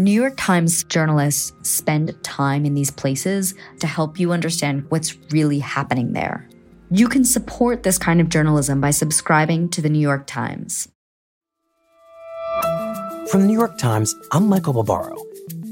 [0.00, 5.58] New York Times journalists spend time in these places to help you understand what's really
[5.58, 6.48] happening there.
[6.90, 10.88] You can support this kind of journalism by subscribing to the New York Times.
[13.30, 15.22] From the New York Times, I'm Michael Barbaro.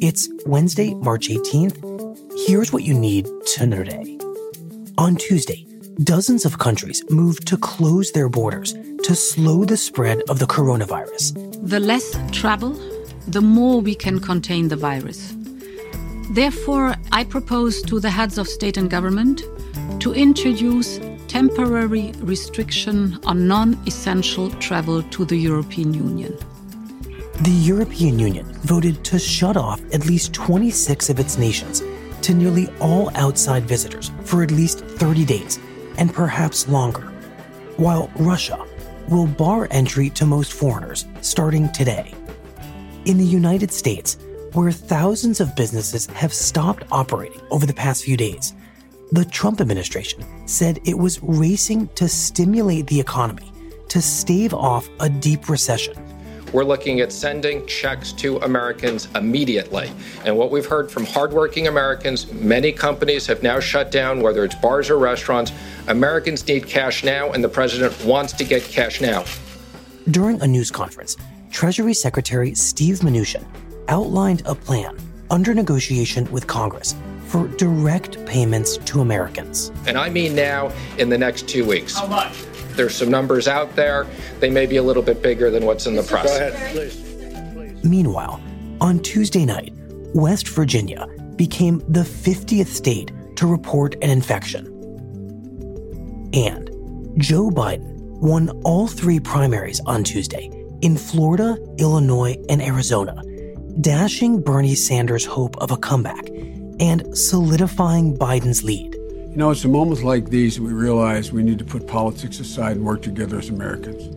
[0.03, 2.47] It's Wednesday, March 18th.
[2.47, 4.19] Here's what you need to know today.
[4.99, 5.67] On Tuesday,
[6.05, 11.33] dozens of countries moved to close their borders to slow the spread of the coronavirus.
[11.67, 12.75] The less travel,
[13.29, 15.35] the more we can contain the virus.
[16.31, 19.43] Therefore, I propose to the heads of state and government
[20.01, 26.37] to introduce temporary restriction on non-essential travel to the European Union.
[27.43, 31.83] The European Union voted to shut off at least 26 of its nations
[32.23, 35.59] to nearly all outside visitors for at least 30 days
[35.99, 37.13] and perhaps longer,
[37.77, 38.65] while Russia
[39.09, 42.15] will bar entry to most foreigners starting today.
[43.09, 44.19] In the United States,
[44.53, 48.53] where thousands of businesses have stopped operating over the past few days,
[49.13, 53.51] the Trump administration said it was racing to stimulate the economy
[53.89, 55.95] to stave off a deep recession.
[56.53, 59.91] We're looking at sending checks to Americans immediately.
[60.27, 64.55] And what we've heard from hardworking Americans, many companies have now shut down, whether it's
[64.57, 65.51] bars or restaurants.
[65.87, 69.25] Americans need cash now, and the president wants to get cash now.
[70.11, 71.17] During a news conference,
[71.51, 73.45] Treasury Secretary Steve Mnuchin
[73.89, 74.97] outlined a plan
[75.31, 76.95] under negotiation with Congress
[77.27, 79.73] for direct payments to Americans.
[79.87, 81.97] And I mean now in the next two weeks.
[81.97, 82.33] How much?
[82.73, 84.07] There's some numbers out there.
[84.41, 86.27] They may be a little bit bigger than what's in the press.
[86.27, 86.97] Go ahead, please.
[87.55, 87.85] please.
[87.85, 88.41] Meanwhile,
[88.81, 89.73] on Tuesday night,
[90.15, 94.67] West Virginia became the 50th state to report an infection.
[96.33, 96.71] And
[97.19, 100.51] Joe Biden won all three primaries on Tuesday
[100.83, 103.23] in Florida, Illinois, and Arizona,
[103.81, 106.29] dashing Bernie Sanders' hope of a comeback
[106.81, 108.95] and solidifying Biden's lead.
[108.95, 112.41] You know, it's in moments like these that we realize we need to put politics
[112.41, 114.15] aside and work together as Americans.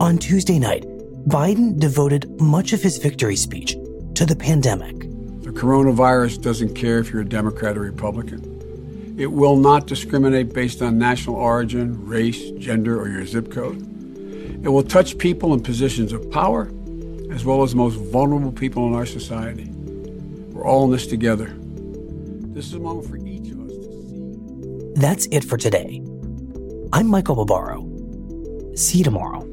[0.00, 0.84] On Tuesday night,
[1.28, 3.76] Biden devoted much of his victory speech
[4.14, 4.98] to the pandemic.
[5.42, 9.14] The coronavirus doesn't care if you're a Democrat or Republican.
[9.18, 13.86] It will not discriminate based on national origin, race, gender, or your zip code.
[14.62, 16.70] It will touch people in positions of power
[17.30, 19.70] as well as the most vulnerable people in our society.
[19.70, 21.54] We're all in this together.
[21.56, 25.00] This is a moment for each of us to see.
[25.00, 26.02] That's it for today.
[26.92, 27.88] I'm Michael Barbaro.
[28.74, 29.46] See you tomorrow.